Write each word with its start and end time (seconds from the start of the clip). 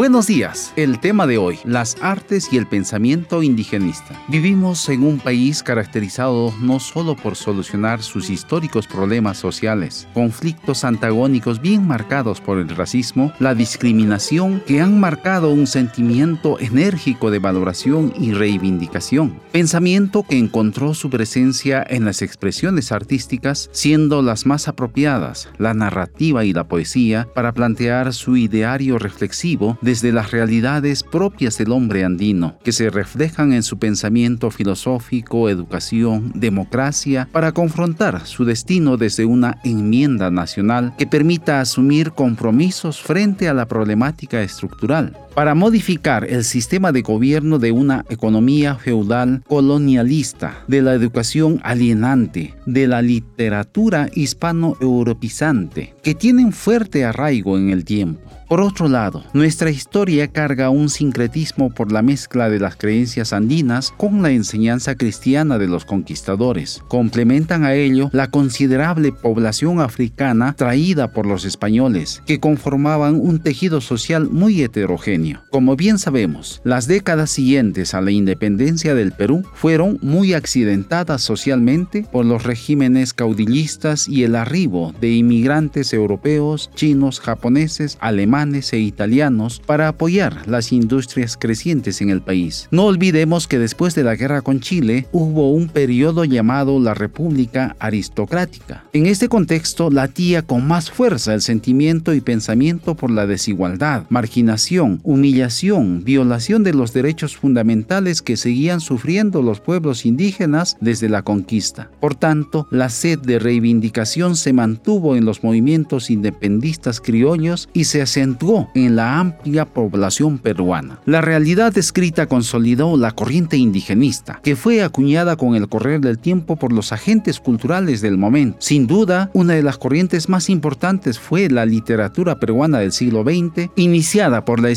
Buenos 0.00 0.28
días. 0.28 0.72
El 0.76 0.98
tema 0.98 1.26
de 1.26 1.36
hoy, 1.36 1.58
las 1.62 1.98
artes 2.00 2.50
y 2.54 2.56
el 2.56 2.66
pensamiento 2.66 3.42
indigenista. 3.42 4.18
Vivimos 4.28 4.88
en 4.88 5.02
un 5.02 5.18
país 5.18 5.62
caracterizado 5.62 6.54
no 6.58 6.80
solo 6.80 7.16
por 7.16 7.36
solucionar 7.36 8.02
sus 8.02 8.30
históricos 8.30 8.86
problemas 8.86 9.36
sociales, 9.36 10.08
conflictos 10.14 10.84
antagónicos 10.84 11.60
bien 11.60 11.86
marcados 11.86 12.40
por 12.40 12.56
el 12.56 12.70
racismo, 12.70 13.34
la 13.40 13.54
discriminación 13.54 14.62
que 14.66 14.80
han 14.80 14.98
marcado 14.98 15.50
un 15.50 15.66
sentimiento 15.66 16.58
enérgico 16.58 17.30
de 17.30 17.40
valoración 17.40 18.14
y 18.18 18.32
reivindicación. 18.32 19.38
Pensamiento 19.52 20.22
que 20.22 20.38
encontró 20.38 20.94
su 20.94 21.10
presencia 21.10 21.84
en 21.86 22.06
las 22.06 22.22
expresiones 22.22 22.90
artísticas, 22.90 23.68
siendo 23.72 24.22
las 24.22 24.46
más 24.46 24.66
apropiadas 24.66 25.50
la 25.58 25.74
narrativa 25.74 26.46
y 26.46 26.54
la 26.54 26.68
poesía 26.68 27.28
para 27.34 27.52
plantear 27.52 28.14
su 28.14 28.38
ideario 28.38 28.98
reflexivo 28.98 29.76
desde 29.90 30.12
las 30.12 30.30
realidades 30.30 31.02
propias 31.02 31.58
del 31.58 31.72
hombre 31.72 32.04
andino, 32.04 32.56
que 32.62 32.70
se 32.70 32.90
reflejan 32.90 33.52
en 33.52 33.64
su 33.64 33.76
pensamiento 33.80 34.52
filosófico, 34.52 35.48
educación, 35.48 36.30
democracia, 36.36 37.28
para 37.32 37.50
confrontar 37.50 38.24
su 38.24 38.44
destino 38.44 38.96
desde 38.96 39.24
una 39.24 39.58
enmienda 39.64 40.30
nacional 40.30 40.94
que 40.96 41.08
permita 41.08 41.60
asumir 41.60 42.12
compromisos 42.12 43.02
frente 43.02 43.48
a 43.48 43.52
la 43.52 43.66
problemática 43.66 44.40
estructural, 44.42 45.18
para 45.34 45.54
modificar 45.54 46.24
el 46.24 46.44
sistema 46.44 46.92
de 46.92 47.02
gobierno 47.02 47.58
de 47.58 47.72
una 47.72 48.04
economía 48.08 48.76
feudal 48.76 49.42
colonialista, 49.48 50.64
de 50.68 50.82
la 50.82 50.94
educación 50.94 51.60
alienante, 51.62 52.54
de 52.66 52.86
la 52.86 53.02
literatura 53.02 54.08
hispano-europeizante, 54.14 55.94
que 56.02 56.14
tienen 56.14 56.52
fuerte 56.52 57.04
arraigo 57.04 57.56
en 57.58 57.70
el 57.70 57.84
tiempo. 57.84 58.30
Por 58.50 58.62
otro 58.62 58.88
lado, 58.88 59.22
nuestra 59.32 59.70
historia 59.70 60.26
carga 60.26 60.70
un 60.70 60.88
sincretismo 60.88 61.70
por 61.70 61.92
la 61.92 62.02
mezcla 62.02 62.50
de 62.50 62.58
las 62.58 62.74
creencias 62.74 63.32
andinas 63.32 63.94
con 63.96 64.22
la 64.22 64.32
enseñanza 64.32 64.96
cristiana 64.96 65.56
de 65.56 65.68
los 65.68 65.84
conquistadores. 65.84 66.82
Complementan 66.88 67.62
a 67.62 67.74
ello 67.74 68.10
la 68.12 68.28
considerable 68.28 69.12
población 69.12 69.80
africana 69.80 70.52
traída 70.54 71.12
por 71.12 71.26
los 71.26 71.44
españoles, 71.44 72.24
que 72.26 72.40
conformaban 72.40 73.20
un 73.20 73.38
tejido 73.38 73.80
social 73.80 74.28
muy 74.28 74.60
heterogéneo. 74.62 75.19
Como 75.50 75.76
bien 75.76 75.98
sabemos, 75.98 76.60
las 76.64 76.86
décadas 76.86 77.30
siguientes 77.30 77.94
a 77.94 78.00
la 78.00 78.10
independencia 78.10 78.94
del 78.94 79.12
Perú 79.12 79.42
fueron 79.54 79.98
muy 80.02 80.34
accidentadas 80.34 81.22
socialmente 81.22 82.06
por 82.10 82.24
los 82.24 82.44
regímenes 82.44 83.12
caudillistas 83.12 84.08
y 84.08 84.24
el 84.24 84.36
arribo 84.36 84.94
de 85.00 85.10
inmigrantes 85.10 85.92
europeos, 85.92 86.70
chinos, 86.74 87.20
japoneses, 87.20 87.98
alemanes, 88.00 88.40
e 88.72 88.78
italianos 88.78 89.60
para 89.64 89.88
apoyar 89.88 90.48
las 90.48 90.72
industrias 90.72 91.36
crecientes 91.36 92.00
en 92.00 92.10
el 92.10 92.22
país. 92.22 92.68
No 92.70 92.86
olvidemos 92.86 93.46
que 93.46 93.58
después 93.58 93.94
de 93.94 94.04
la 94.04 94.16
guerra 94.16 94.42
con 94.42 94.60
Chile 94.60 95.06
hubo 95.12 95.52
un 95.52 95.68
periodo 95.68 96.24
llamado 96.24 96.80
la 96.80 96.94
República 96.94 97.76
Aristocrática. 97.78 98.84
En 98.92 99.06
este 99.06 99.28
contexto 99.28 99.90
latía 99.90 100.42
con 100.42 100.66
más 100.66 100.90
fuerza 100.90 101.34
el 101.34 101.42
sentimiento 101.42 102.14
y 102.14 102.20
pensamiento 102.20 102.94
por 102.94 103.10
la 103.10 103.26
desigualdad, 103.26 104.04
marginación, 104.08 105.00
humillación, 105.10 106.04
violación 106.04 106.62
de 106.62 106.72
los 106.72 106.92
derechos 106.92 107.36
fundamentales 107.36 108.22
que 108.22 108.36
seguían 108.36 108.80
sufriendo 108.80 109.42
los 109.42 109.60
pueblos 109.60 110.06
indígenas 110.06 110.76
desde 110.80 111.08
la 111.08 111.22
conquista. 111.22 111.90
Por 112.00 112.14
tanto, 112.14 112.68
la 112.70 112.88
sed 112.88 113.18
de 113.18 113.38
reivindicación 113.38 114.36
se 114.36 114.52
mantuvo 114.52 115.16
en 115.16 115.24
los 115.24 115.42
movimientos 115.42 116.10
independistas 116.10 117.00
criollos 117.00 117.68
y 117.72 117.84
se 117.84 118.02
asentó 118.02 118.68
en 118.74 118.94
la 118.94 119.18
amplia 119.18 119.64
población 119.64 120.38
peruana. 120.38 121.00
La 121.06 121.20
realidad 121.20 121.76
escrita 121.76 122.26
consolidó 122.26 122.96
la 122.96 123.10
corriente 123.10 123.56
indigenista, 123.56 124.40
que 124.42 124.56
fue 124.56 124.82
acuñada 124.82 125.36
con 125.36 125.56
el 125.56 125.68
correr 125.68 126.00
del 126.00 126.18
tiempo 126.18 126.56
por 126.56 126.72
los 126.72 126.92
agentes 126.92 127.40
culturales 127.40 128.00
del 128.00 128.16
momento. 128.16 128.58
Sin 128.60 128.86
duda, 128.86 129.30
una 129.34 129.54
de 129.54 129.62
las 129.62 129.78
corrientes 129.78 130.28
más 130.28 130.48
importantes 130.48 131.18
fue 131.18 131.48
la 131.48 131.66
literatura 131.66 132.38
peruana 132.38 132.78
del 132.78 132.92
siglo 132.92 133.24
XX, 133.24 133.70
iniciada 133.76 134.44
por 134.44 134.60
la 134.60 134.68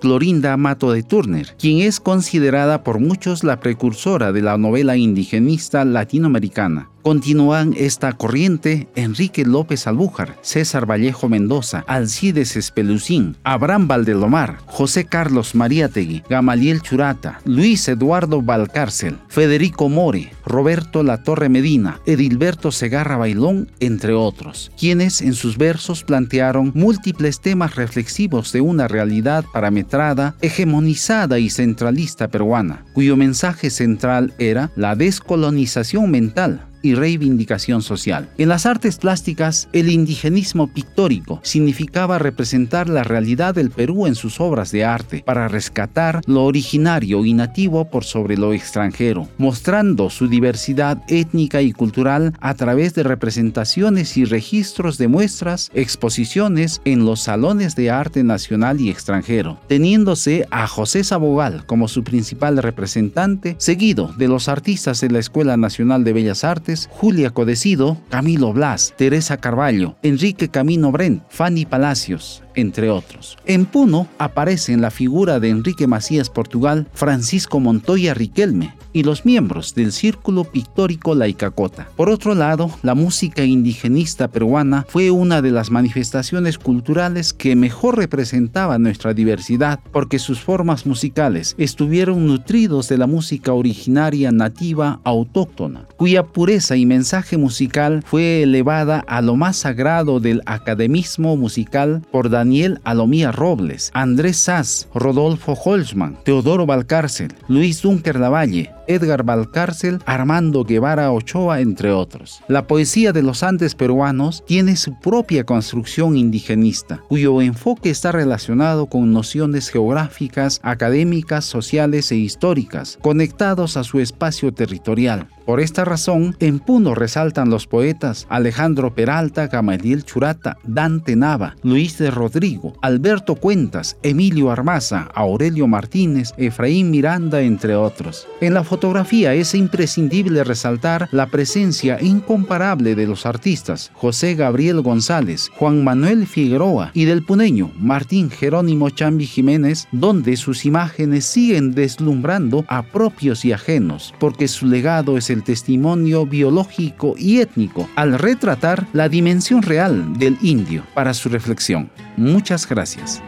Clorinda 0.00 0.56
Mato 0.56 0.92
de 0.92 1.02
Turner, 1.02 1.54
quien 1.58 1.78
es 1.78 2.00
considerada 2.00 2.82
por 2.84 3.00
muchos 3.00 3.44
la 3.44 3.60
precursora 3.60 4.32
de 4.32 4.42
la 4.42 4.56
novela 4.58 4.96
indigenista 4.96 5.84
latinoamericana. 5.84 6.91
Continúan 7.02 7.74
esta 7.76 8.12
corriente 8.12 8.86
Enrique 8.94 9.44
López 9.44 9.88
Albújar, 9.88 10.38
César 10.40 10.88
Vallejo 10.88 11.28
Mendoza, 11.28 11.84
Alcides 11.88 12.56
Espelucín, 12.56 13.36
Abraham 13.42 13.88
Valdelomar, 13.88 14.58
José 14.66 15.04
Carlos 15.04 15.56
Mariátegui, 15.56 16.22
Gamaliel 16.30 16.80
Churata, 16.80 17.40
Luis 17.44 17.88
Eduardo 17.88 18.40
Valcárcel, 18.40 19.18
Federico 19.28 19.88
More, 19.88 20.32
Roberto 20.46 21.02
Latorre 21.02 21.48
Medina, 21.48 22.00
Edilberto 22.06 22.70
Segarra 22.70 23.16
Bailón, 23.16 23.68
entre 23.80 24.12
otros, 24.12 24.70
quienes 24.78 25.22
en 25.22 25.34
sus 25.34 25.58
versos 25.58 26.04
plantearon 26.04 26.70
múltiples 26.74 27.40
temas 27.40 27.74
reflexivos 27.74 28.52
de 28.52 28.60
una 28.60 28.86
realidad 28.86 29.44
parametrada, 29.52 30.36
hegemonizada 30.40 31.40
y 31.40 31.50
centralista 31.50 32.28
peruana, 32.28 32.84
cuyo 32.92 33.16
mensaje 33.16 33.70
central 33.70 34.34
era 34.38 34.70
la 34.76 34.94
descolonización 34.94 36.08
mental 36.08 36.68
y 36.82 36.94
reivindicación 36.94 37.82
social. 37.82 38.28
En 38.38 38.48
las 38.48 38.66
artes 38.66 38.98
plásticas, 38.98 39.68
el 39.72 39.90
indigenismo 39.90 40.68
pictórico 40.68 41.40
significaba 41.42 42.18
representar 42.18 42.88
la 42.88 43.04
realidad 43.04 43.54
del 43.54 43.70
Perú 43.70 44.06
en 44.06 44.14
sus 44.14 44.40
obras 44.40 44.72
de 44.72 44.84
arte 44.84 45.22
para 45.24 45.48
rescatar 45.48 46.20
lo 46.26 46.44
originario 46.44 47.24
y 47.24 47.34
nativo 47.34 47.84
por 47.90 48.04
sobre 48.04 48.36
lo 48.36 48.52
extranjero, 48.52 49.28
mostrando 49.38 50.10
su 50.10 50.28
diversidad 50.28 51.02
étnica 51.08 51.62
y 51.62 51.72
cultural 51.72 52.32
a 52.40 52.54
través 52.54 52.94
de 52.94 53.02
representaciones 53.02 54.16
y 54.16 54.24
registros 54.24 54.98
de 54.98 55.08
muestras, 55.08 55.70
exposiciones 55.74 56.80
en 56.84 57.04
los 57.04 57.20
salones 57.20 57.76
de 57.76 57.90
arte 57.90 58.24
nacional 58.24 58.80
y 58.80 58.90
extranjero, 58.90 59.60
teniéndose 59.68 60.46
a 60.50 60.66
José 60.66 61.04
Sabogal 61.04 61.66
como 61.66 61.88
su 61.88 62.04
principal 62.04 62.58
representante, 62.58 63.56
seguido 63.58 64.12
de 64.16 64.28
los 64.28 64.48
artistas 64.48 65.00
de 65.00 65.10
la 65.10 65.18
Escuela 65.18 65.56
Nacional 65.56 66.04
de 66.04 66.12
Bellas 66.12 66.44
Artes, 66.44 66.71
Julia 66.90 67.30
Codecido, 67.30 67.98
Camilo 68.08 68.52
Blas, 68.52 68.94
Teresa 68.96 69.36
Carballo, 69.36 69.96
Enrique 70.02 70.48
Camino 70.48 70.90
Brent, 70.92 71.22
Fanny 71.28 71.64
Palacios, 71.66 72.41
entre 72.54 72.90
otros. 72.90 73.36
En 73.46 73.66
Puno 73.66 74.08
aparecen 74.18 74.80
la 74.80 74.90
figura 74.90 75.40
de 75.40 75.50
Enrique 75.50 75.86
Macías 75.86 76.30
Portugal, 76.30 76.86
Francisco 76.92 77.60
Montoya 77.60 78.14
Riquelme 78.14 78.74
y 78.92 79.02
los 79.02 79.24
miembros 79.24 79.74
del 79.74 79.92
Círculo 79.92 80.44
Pictórico 80.44 81.14
Laicacota. 81.14 81.88
Por 81.96 82.10
otro 82.10 82.34
lado, 82.34 82.70
la 82.82 82.94
música 82.94 83.44
indigenista 83.44 84.28
peruana 84.28 84.84
fue 84.88 85.10
una 85.10 85.42
de 85.42 85.50
las 85.50 85.70
manifestaciones 85.70 86.58
culturales 86.58 87.32
que 87.32 87.56
mejor 87.56 87.96
representaba 87.96 88.78
nuestra 88.78 89.14
diversidad 89.14 89.80
porque 89.92 90.18
sus 90.18 90.40
formas 90.40 90.86
musicales 90.86 91.54
estuvieron 91.58 92.26
nutridos 92.26 92.88
de 92.88 92.98
la 92.98 93.06
música 93.06 93.52
originaria 93.52 94.30
nativa 94.30 95.00
autóctona, 95.04 95.86
cuya 95.96 96.24
pureza 96.24 96.76
y 96.76 96.86
mensaje 96.86 97.36
musical 97.36 98.02
fue 98.04 98.42
elevada 98.42 99.04
a 99.06 99.22
lo 99.22 99.36
más 99.36 99.56
sagrado 99.56 100.20
del 100.20 100.42
academismo 100.46 101.36
musical 101.36 102.02
por 102.10 102.28
Daniel 102.42 102.80
Alomía 102.82 103.30
Robles, 103.30 103.92
Andrés 103.94 104.36
Sass, 104.36 104.88
Rodolfo 104.92 105.52
Holzman, 105.52 106.18
Teodoro 106.24 106.66
Valcárcel, 106.66 107.32
Luis 107.46 107.82
Dunker 107.82 108.18
Lavalle, 108.18 108.72
Edgar 108.88 109.22
Valcárcel, 109.22 110.00
Armando 110.06 110.64
Guevara 110.64 111.12
Ochoa, 111.12 111.60
entre 111.60 111.92
otros. 111.92 112.42
La 112.48 112.66
poesía 112.66 113.12
de 113.12 113.22
los 113.22 113.44
Andes 113.44 113.76
peruanos 113.76 114.42
tiene 114.44 114.74
su 114.74 114.98
propia 114.98 115.44
construcción 115.44 116.16
indigenista, 116.16 117.00
cuyo 117.08 117.40
enfoque 117.40 117.90
está 117.90 118.10
relacionado 118.10 118.86
con 118.86 119.12
nociones 119.12 119.68
geográficas, 119.68 120.58
académicas, 120.64 121.44
sociales 121.44 122.10
e 122.10 122.16
históricas, 122.16 122.98
conectados 123.02 123.76
a 123.76 123.84
su 123.84 124.00
espacio 124.00 124.52
territorial. 124.52 125.28
Por 125.44 125.60
esta 125.60 125.84
razón, 125.84 126.36
en 126.38 126.60
Puno 126.60 126.94
resaltan 126.94 127.50
los 127.50 127.66
poetas 127.66 128.26
Alejandro 128.28 128.94
Peralta, 128.94 129.48
Gamaliel 129.48 130.04
Churata, 130.04 130.56
Dante 130.64 131.16
Nava, 131.16 131.56
Luis 131.62 131.98
de 131.98 132.10
Rodrigo, 132.10 132.74
Alberto 132.80 133.34
Cuentas, 133.34 133.96
Emilio 134.02 134.50
Armaza, 134.50 135.08
Aurelio 135.14 135.66
Martínez, 135.66 136.32
Efraín 136.36 136.90
Miranda, 136.90 137.42
entre 137.42 137.74
otros. 137.74 138.28
En 138.40 138.54
la 138.54 138.62
fotografía 138.62 139.34
es 139.34 139.54
imprescindible 139.54 140.44
resaltar 140.44 141.08
la 141.10 141.26
presencia 141.26 142.00
incomparable 142.00 142.94
de 142.94 143.06
los 143.06 143.26
artistas 143.26 143.90
José 143.94 144.34
Gabriel 144.34 144.80
González, 144.80 145.50
Juan 145.56 145.82
Manuel 145.82 146.26
Figueroa 146.26 146.90
y 146.94 147.04
del 147.04 147.24
puneño 147.24 147.72
Martín 147.78 148.30
Jerónimo 148.30 148.90
Chambi 148.90 149.26
Jiménez, 149.26 149.88
donde 149.92 150.36
sus 150.36 150.64
imágenes 150.64 151.24
siguen 151.24 151.74
deslumbrando 151.74 152.64
a 152.68 152.82
propios 152.82 153.44
y 153.44 153.52
ajenos, 153.52 154.14
porque 154.18 154.48
su 154.48 154.66
legado 154.66 155.18
es 155.18 155.30
el 155.32 155.42
testimonio 155.42 156.26
biológico 156.26 157.14
y 157.18 157.40
étnico 157.40 157.88
al 157.96 158.18
retratar 158.18 158.86
la 158.92 159.08
dimensión 159.08 159.62
real 159.62 160.18
del 160.18 160.38
indio 160.42 160.84
para 160.94 161.14
su 161.14 161.28
reflexión. 161.28 161.90
Muchas 162.16 162.68
gracias. 162.68 163.22